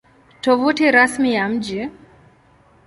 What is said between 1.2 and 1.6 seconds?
ya